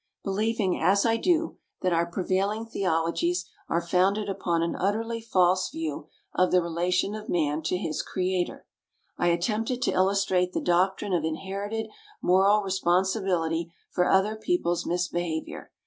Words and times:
Believing, 0.23 0.81
as 0.81 1.05
I 1.05 1.15
do, 1.17 1.59
that 1.83 1.93
our 1.93 2.07
prevailing 2.07 2.65
theologies 2.65 3.47
are 3.69 3.85
founded 3.85 4.29
upon 4.29 4.63
an 4.63 4.75
utterly 4.75 5.21
false 5.21 5.69
view 5.69 6.07
of 6.33 6.49
the 6.49 6.59
relation 6.59 7.13
of 7.13 7.29
man 7.29 7.61
to 7.61 7.77
his 7.77 8.01
Creator, 8.01 8.65
I 9.19 9.27
attempted 9.27 9.79
to 9.83 9.91
illustrate 9.93 10.53
the 10.53 10.59
doctrine 10.59 11.13
of 11.13 11.23
inherited 11.23 11.87
moral 12.19 12.63
responsibility 12.63 13.71
for 13.91 14.09
other 14.09 14.35
people's 14.35 14.87
misbehavior. 14.87 15.71